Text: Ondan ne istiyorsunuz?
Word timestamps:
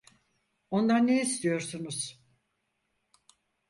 Ondan 0.71 1.07
ne 1.07 1.21
istiyorsunuz? 1.21 2.21